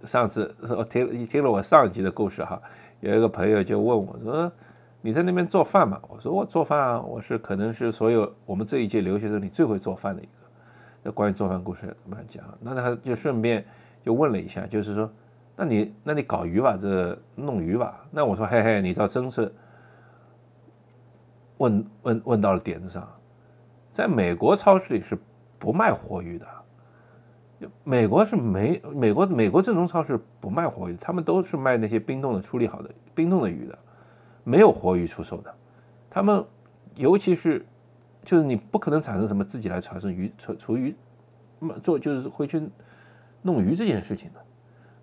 [0.02, 2.60] 上次我听听了我上一集的故事哈，
[3.02, 4.50] 有一个朋友就问我说
[5.02, 10.32] ：“你在那边做饭吗？”我说：“我做饭啊，我是可能是所有我们这一届留学生里最会做饭的一个。”
[11.04, 12.42] 那关于做饭故事慢慢讲？
[12.60, 13.62] 那他就顺便
[14.02, 15.12] 就问了一下，就是说
[15.54, 19.54] ：“那你那你搞鱼吧，这弄鱼吧？”那我说：“嘿嘿，你倒真是
[21.58, 23.06] 问问问到了点子上，
[23.90, 25.18] 在美国超市里是。”
[25.62, 26.46] 不卖活鱼的，
[27.84, 33.78] 美国是没美国美国正宗超市不卖活鱼，他们都是卖那些冰冻的处理好的冰冻的鱼的，
[34.44, 35.54] 没有活鱼出售的。
[36.10, 36.44] 他们
[36.94, 37.64] 尤其是
[38.24, 40.94] 就是你不可能产生什么自己来产生鱼厨厨鱼
[41.82, 42.68] 做就是会去
[43.42, 44.40] 弄鱼这件事情的。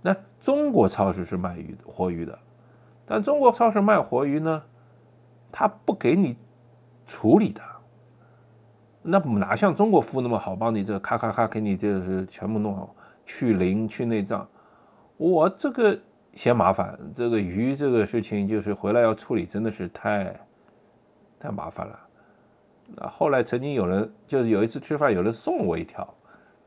[0.02, 2.40] 那中国超市是卖鱼活鱼的，
[3.06, 4.64] 但中国超市卖活鱼呢，
[5.52, 6.38] 他不给你
[7.06, 7.62] 处理的。
[9.02, 12.94] 那哪像中国服务那么好，帮你这咔咔咔给你就是全部弄好，
[13.26, 14.48] 去鳞去内脏，
[15.16, 15.98] 我这个
[16.34, 20.40] 嫌麻烦，这个鱼这个事情就是回来要处理，真的是太
[21.40, 22.00] 太麻烦了。
[22.96, 26.14] 那后来曾经有人就是有一次吃饭，有人送了我一条，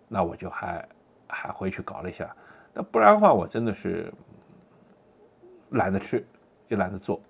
[0.09, 0.89] 那我就还
[1.29, 2.35] 还回去搞了一下，
[2.73, 4.13] 那不然的话我真的是
[5.71, 6.27] 懒得吃，
[6.69, 7.21] 也懒得做，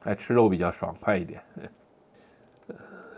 [0.00, 1.42] 还吃肉比较爽快一点。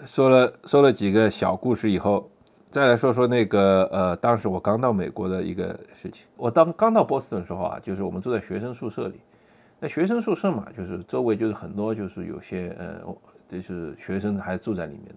[0.05, 2.29] 说了说了几个小故事以后，
[2.71, 6.27] 再来说说那个呃，当时我刚到美国的一个事情。
[6.37, 9.21] 我当刚到波士顿的时候啊，就是我们住在学生宿舍里。
[9.81, 13.01] 那学生宿舍嘛，就是周围就是很多就是有些呃，
[13.49, 15.15] 就是学生还住在里面的。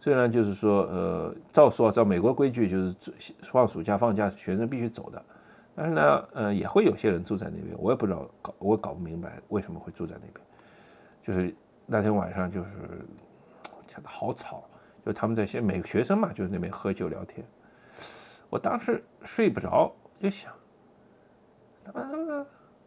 [0.00, 2.94] 虽然就是说呃，照说照美国规矩就是
[3.42, 5.22] 放暑假放假学生必须走的，
[5.74, 7.76] 但是呢呃，也会有些人住在那边。
[7.78, 10.46] 我也不知道搞我搞不明白为什么会住在那边。
[11.22, 12.70] 就是那天晚上就是。
[14.04, 14.64] 好吵，
[15.04, 17.46] 就他们在些美学生嘛，就是那边喝酒聊天。
[18.50, 20.52] 我当时睡不着，就想，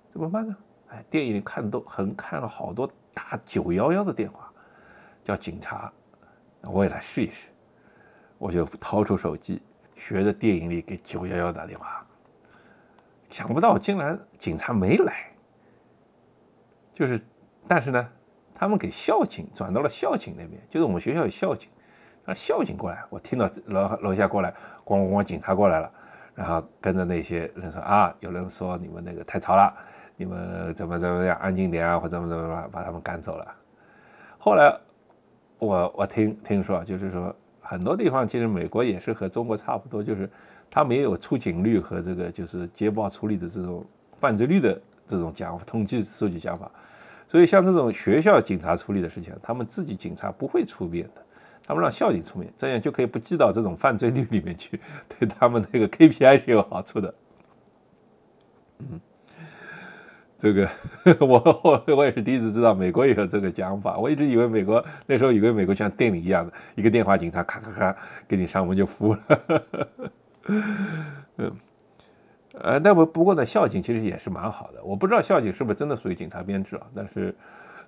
[0.09, 0.55] 怎么办呢？
[0.89, 4.51] 哎，电影里看都横看了好多打九幺幺的电话，
[5.23, 5.91] 叫警察。
[6.63, 7.47] 我也来试一试，
[8.37, 9.61] 我就掏出手机，
[9.95, 12.05] 学着电影里给九幺幺打电话。
[13.29, 15.31] 想不到竟然警察没来，
[16.93, 17.19] 就是，
[17.67, 18.09] 但是呢。
[18.61, 21.67] 他们给校警转到了校警那边，就是我们学校有校警，
[22.23, 23.03] 让校警过来。
[23.09, 24.53] 我听到楼楼下过来，
[24.85, 25.91] 咣咣咣，警察过来了，
[26.35, 29.75] 然后跟着那些人说啊，有人说你们那个太吵了，
[30.15, 33.51] 你们怎么怎么样，安静点啊，或怎么怎么把他们赶走了。
[34.37, 34.71] 后来
[35.57, 40.29] 我我听听说，就是说很多地方其实美国也是和中国差不多，就是
[40.69, 43.83] 他们也有出警率和这个就是接报处理的这种
[44.17, 46.69] 犯罪率的这种讲统计数据讲法。
[47.31, 51.21] 所以像这种学校警察处理的事情，他们自己警察不会出面的，
[51.65, 57.13] 他们让校警出面，这样就可以不记到这种犯罪率里面去，对他们那个 KPI 是有好处的。
[58.79, 58.99] 嗯，
[60.37, 60.69] 这个
[61.25, 67.95] 我我我也是第一次知道美国也有这个讲法，我一直以为美国那时候以为美国像电影一样的，一个电话警察咔咔咔
[68.27, 69.63] 给你上门就服了。
[71.37, 71.55] 嗯。
[72.59, 74.83] 呃，那不不过呢，校警其实也是蛮好的。
[74.83, 76.85] 我不知道校警是不是真的属于警察编制啊？
[76.93, 77.33] 但是，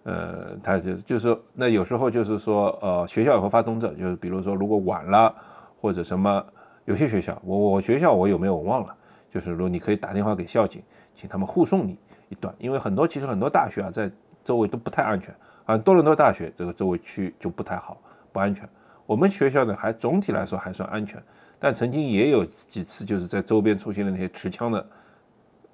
[0.03, 5.35] 呃，他就就是，那有时候就是说，呃，学校也会发通知，就是比如说如果晚了
[5.81, 6.43] 或者什么，
[6.85, 8.95] 有些学校，我我学校我有没有我忘了，
[9.29, 10.81] 就是说你可以打电话给校警，
[11.13, 11.99] 请他们护送你
[12.29, 14.09] 一段，因为很多其实很多大学啊，在
[14.45, 17.97] 周围都不太安全啊，多伦多大学这个周围区就不太好，
[18.31, 18.67] 不安全。
[19.05, 21.21] 我们学校呢，还总体来说还算安全。
[21.63, 24.85] 但曾经也有几次，就是在周边出现了那些持枪的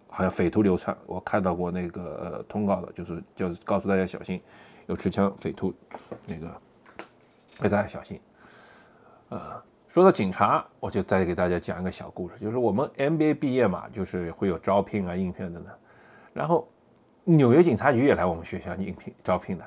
[0.08, 4.40] 好像匪徒流窜，我看到过那个通告的，就是就是告诉大家小心，
[4.86, 5.74] 有持枪匪徒，
[6.28, 6.62] 那个，
[7.60, 8.22] 给大家小心。
[9.30, 15.72] 呃，说到警察，我就再给大家讲一个小故事，就是我们 MBA 毕业嘛，就是会有招聘啊、应聘的呢。
[16.34, 16.68] 然后
[17.24, 19.66] 纽约警察局也来我们学校应聘招聘的，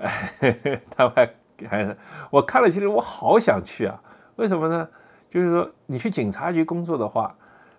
[0.00, 1.34] 哎， 他们还
[1.66, 1.96] 还
[2.28, 3.98] 我看了，其实我好想去啊，
[4.36, 4.86] 为什么呢？
[5.34, 7.36] 就是说你去警察局工作的话。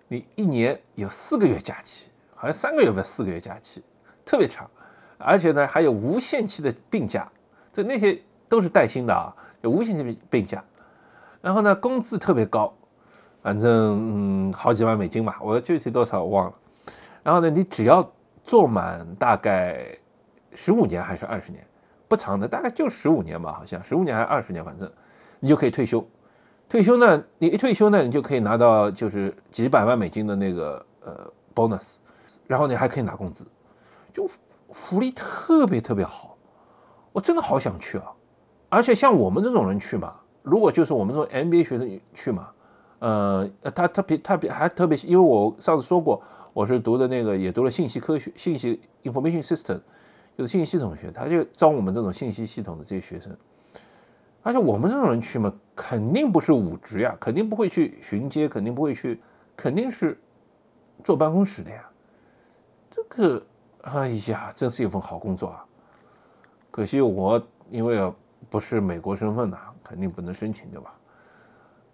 [0.08, 3.82] 你一年有四个月假期，好像三个月份四个月假期，
[4.24, 4.70] 特别长，
[5.18, 7.28] 而且呢还有无限期的病假，
[7.72, 8.16] 这那些
[8.48, 10.62] 都是带薪的啊，有无限期的病假，
[11.40, 12.72] 然后呢工资特别高，
[13.42, 16.54] 反正嗯好几万美金吧，我具体多少我忘了，
[17.24, 18.08] 然后呢你只要
[18.44, 19.88] 做满大概
[20.54, 21.66] 十五年还是二十年，
[22.06, 24.88] 不长的，大概就十五年吧，好像十五年还是二十年，反正
[25.40, 26.08] 你就可以退休。
[26.68, 31.96] 退休呢，你一退休呢，你就可以拿到就是几百万美金的那个呃 bonus，
[32.46, 33.46] 然后你还可以拿工资，
[34.12, 34.26] 就
[34.70, 36.36] 福利特别特别好，
[37.12, 38.06] 我真的好想去啊！
[38.68, 42.48] 而且像我们这种人去嘛，如果就是我们这种 MBA 学生去嘛，
[42.98, 46.20] 呃，他特别特别还特别，因为我上次说过，
[46.52, 49.80] 我是读的那个也读了信息科学，信息 information system，
[50.36, 53.34] 就是信息系统学，他就招我们这种信息系统的这些学生。
[54.46, 59.20] 而且我们这种人去嘛，肯定不是武职呀，肯定不会去巡街，肯定不会去，
[59.56, 60.16] 肯定是
[61.02, 61.84] 坐办公室的呀。
[62.88, 63.42] 这个，
[63.82, 65.66] 哎呀，真是一份好工作啊！
[66.70, 68.12] 可惜我因为
[68.48, 70.94] 不是美国身份呐，肯定不能申请，对吧？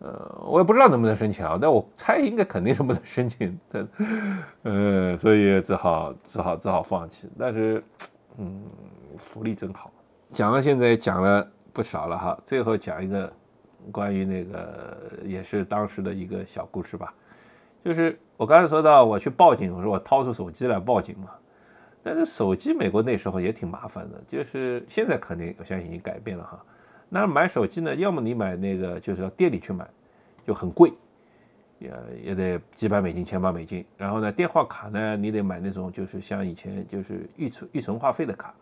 [0.00, 3.88] 呃，我也不知道能不能申请啊，但我猜应该肯定是不能申请的。
[4.64, 7.30] 呃，所以只好只好只好放弃。
[7.38, 7.82] 但是，
[8.36, 8.62] 嗯，
[9.16, 9.90] 福利真好。
[10.32, 11.50] 讲到现在，讲了。
[11.72, 13.32] 不少了哈，最后讲一个
[13.90, 17.14] 关于那个也是当时的一个小故事吧，
[17.84, 21.30] 就是我刚才说到我去报警，我说我掏出手机来报警嘛，
[22.02, 26.64] 但是手机美国那时候也挺麻烦的，就是现在肯定我相信已经改变了哈。
[27.08, 29.86] 那买手机呢，要么你买那个就是要店里去买，
[30.46, 30.92] 就很贵，
[31.78, 31.92] 也
[32.24, 33.84] 也得几百美金、千八美金。
[33.96, 38.54] 然后呢，电话卡呢，你得买那种就是像以前就是预存预存话费的卡。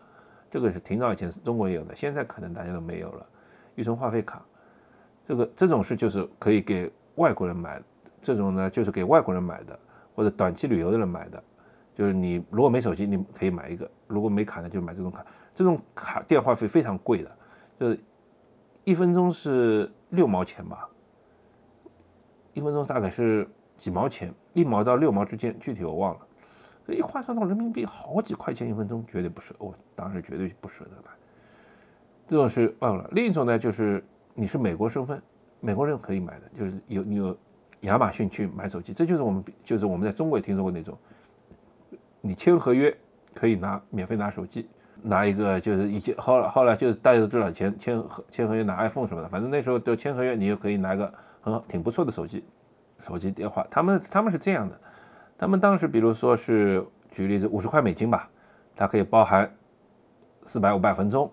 [0.51, 3.27] 这个是挺早以前是中国也有的，现在可能大家都没有了。
[3.77, 4.45] 预存话费卡，
[5.25, 7.81] 这个这种是就是可以给外国人买，
[8.21, 9.79] 这种呢就是给外国人买的，
[10.15, 11.43] 或者短期旅游的人买的。
[11.95, 15.25] 就是你如果没手机，你可以买一个；如果没卡呢，就买这种卡。
[15.53, 17.31] 这种卡电话费非常贵的，
[17.79, 18.01] 就是
[18.85, 20.89] 一分钟是六毛钱吧，
[22.55, 26.27] 一分钟大概是几毛钱，一毛到六毛之间，具体我忘了。
[26.95, 29.55] 一换算到人民币，好几块钱一分钟，绝对不舍。
[29.59, 31.11] 我当时绝对不舍得买。
[32.29, 33.09] 这种是忘了。
[33.13, 35.21] 另一种呢，就是你是美国身份，
[35.59, 37.37] 美国人可以买的，就是有你有
[37.81, 40.97] 亚马逊去买手机，这就是我们就是我们在中国也听说过那种，
[42.21, 42.97] 你签合约
[43.35, 44.69] 可以拿免费拿手机，
[45.03, 52.45] 拿一个就是以前后来后来就是大家都知道签签合签合约拿 iPhone 什么的，反正那时候都签合约，你就可以拿个很好挺不错的手机，
[53.01, 54.81] 手机电话，他们他们是这样的。
[55.41, 58.29] 他们当时，比如说是举例子，五十块美金吧，
[58.77, 59.51] 它可以包含
[60.45, 61.33] 四百五百分钟，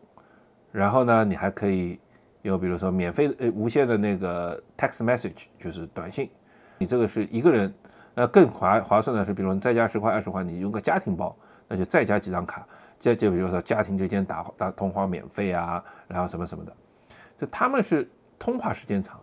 [0.72, 2.00] 然后呢，你还可以
[2.42, 6.30] 有比如说免费呃无限的那个 text message，就是短信。
[6.78, 7.74] 你这个是一个人，
[8.14, 11.36] 那更划划算的是，比如你再加十块二十块，你用个家庭包，
[11.68, 12.66] 那就再加几张卡，
[12.98, 16.74] 再就比如说家庭之间打打通话免费啊，然后什么什么的。
[17.36, 19.20] 这他们是通话时间长，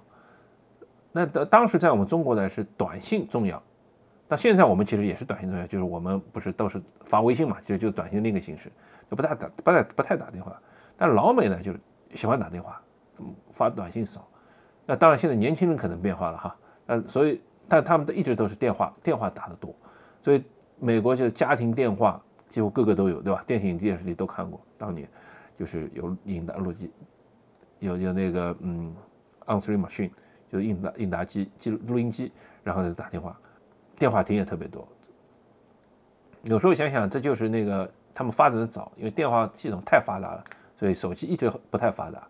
[1.10, 3.62] 那当当时在我们中国呢是短信重要。
[4.26, 8.72] 那现在我们其实也是短信重要，就是我们不是都是发微信嘛，其实就是短信另一个形式，
[9.10, 10.58] 就不太打不太不太打电话。
[10.96, 11.80] 但老美呢，就是
[12.14, 12.80] 喜欢打电话，
[13.52, 14.26] 发短信少。
[14.86, 16.56] 那当然现在年轻人可能变化了哈，
[16.86, 19.74] 那所以但他们都一直都是电话电话打的多，
[20.22, 20.42] 所以
[20.78, 23.42] 美国就是家庭电话几乎个个都有，对吧？
[23.46, 25.08] 电影电视里都看过，当年
[25.58, 26.90] 就是有应答录机，
[27.78, 28.94] 有有那个嗯
[29.46, 30.10] ，answering machine
[30.50, 32.32] 就是应答应答机记录音机，
[32.62, 33.38] 然后再打电话。
[33.98, 34.86] 电话亭也特别多，
[36.42, 40.44] 有时候想想，这就是那个他们发展的早，因为电话系统太发达了，
[40.78, 42.22] 所以手机一直不太发达。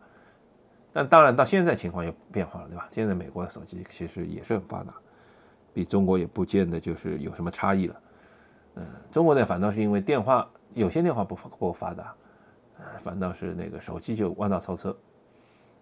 [0.93, 2.86] 但当然到现在情况也变化了，对吧？
[2.91, 4.95] 现在美国的手机其实也是很发达，
[5.72, 8.01] 比中国也不见得就是有什么差异了。
[8.76, 12.14] 嗯，中国呢反倒是因为电话有些电话不不发达，
[12.99, 14.97] 反倒是那个手机就弯道超车。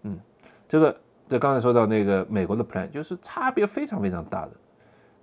[0.03, 0.19] 嗯，
[0.67, 4.53] 这个这刚才说到那个美国的 plan，就是差别非常非常大的。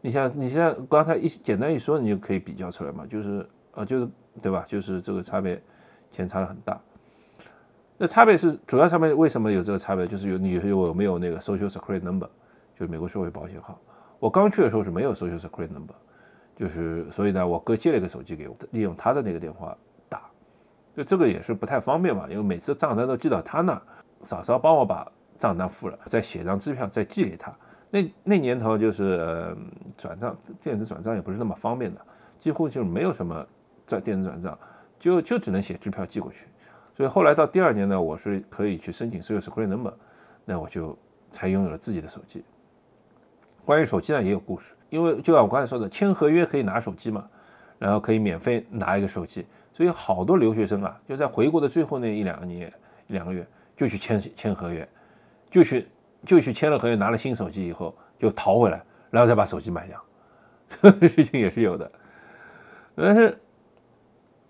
[0.01, 4.07] 你像你现在刚才一简单一说，你就可以比较出来嘛，就是呃，就是
[4.41, 4.63] 对吧？
[4.65, 5.61] 就是这个差别，
[6.09, 6.79] 钱差的很大。
[7.97, 10.07] 那差别是主要差别，为什么有这个差别？
[10.07, 12.29] 就是有你有有没有那个 Social Security Number，
[12.75, 13.77] 就是美国社会保险号。
[14.19, 15.93] 我刚去的时候是没有 Social Security Number，
[16.55, 19.77] 就是所以呢，我哥借了一个手机给我，利用他的那个电话
[20.07, 20.21] 打，
[20.95, 23.81] 就这个也是不太方便嘛，因为每次账单都寄到他那，
[24.21, 25.05] 嫂嫂帮我把
[25.37, 27.53] 账单付了，再写张支票再寄给他。
[27.89, 29.55] 那那年头就是
[29.97, 31.99] 转账电子转账也不是那么方便的，
[32.37, 33.45] 几乎就没有什么
[33.87, 34.57] 转电子转账，
[34.99, 36.45] 就就只能写支票寄过去。
[36.95, 39.93] 所以后来到第二年呢，我是可以去申请 Serial Security Number，
[40.45, 40.97] 那我就
[41.31, 42.43] 才拥有了自己的手机。
[43.65, 47.27] 关于手机呢也有故事，因为就像我刚才说的，签合约可以拿手机嘛，
[47.77, 52.71] 然后可以免费拿一个手机，所以好多留学生啊，就在回国的最后那一两年
[53.07, 54.87] 一两个月就去签签合约，
[55.49, 55.87] 就去
[56.25, 60.01] 就去签了合约，拿了新手机以后就逃回来，然后再把手机卖掉，
[60.67, 61.91] 这个事情也是有的。
[62.95, 63.39] 但是，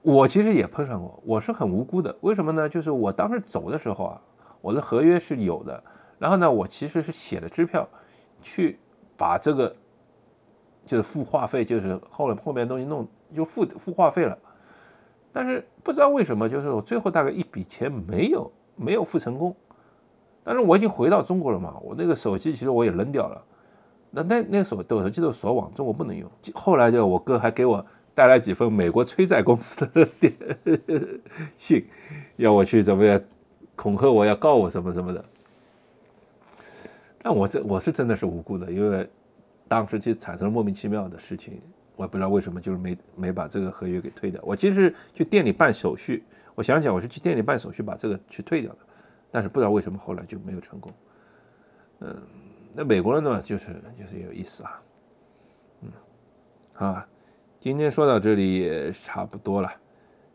[0.01, 2.67] 我其实也碰上过，我是很无辜的，为什么呢？
[2.67, 4.21] 就是我当时走的时候啊，
[4.61, 5.83] 我的合约是有的，
[6.17, 7.87] 然后呢，我其实是写了支票
[8.41, 8.79] 去。
[9.19, 9.75] 把这个
[10.85, 13.05] 就是付话费，就是后来后面东西弄
[13.35, 14.39] 就付付话费了，
[15.33, 19.53] 但是不知道为什么，就是我最后大概一笔钱没有没有付成功，
[20.43, 23.43] 但是我已经回到中国了嘛，我那个手机其实我也扔掉了，
[24.11, 27.85] 那那那个手手机的锁网中国不能用，后来就我哥还给我
[28.15, 30.33] 带来几封美国催债公司的电
[31.57, 31.85] 信，
[32.37, 33.21] 要我去怎么样
[33.75, 35.23] 恐吓我要告我什么什么的。
[37.21, 39.07] 但我这我是真的是无辜的，因为
[39.67, 41.59] 当时就产生了莫名其妙的事情，
[41.95, 44.41] 我也不知道为什么，就是没没把这个合约给退掉。
[44.43, 46.23] 我其实是去店里办手续，
[46.55, 48.77] 我想想，我是去店里办手续把这个去退掉的，
[49.31, 50.91] 但是不知道为什么后来就没有成功。
[51.99, 52.27] 嗯，
[52.73, 54.81] 那美国人呢，就是就是有意思啊。
[55.81, 55.91] 嗯，
[56.73, 57.03] 好，
[57.59, 59.71] 今天说到这里也差不多了，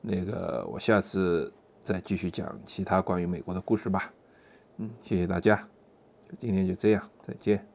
[0.01, 4.13] 那个我下次再继续讲其他关于美国的故事吧。
[4.77, 5.67] 嗯，谢谢大家。
[6.39, 7.74] 今天就这样，再见。